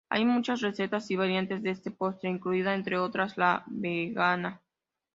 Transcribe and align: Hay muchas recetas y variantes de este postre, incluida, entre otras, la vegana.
Hay 0.09 0.25
muchas 0.25 0.61
recetas 0.61 1.11
y 1.11 1.15
variantes 1.15 1.61
de 1.61 1.69
este 1.69 1.91
postre, 1.91 2.31
incluida, 2.31 2.73
entre 2.73 2.97
otras, 2.97 3.37
la 3.37 3.63
vegana. 3.67 4.59